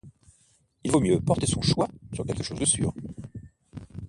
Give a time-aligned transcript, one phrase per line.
[0.83, 2.91] Il vaut mieux porter son choix sur quelque chose de sûr.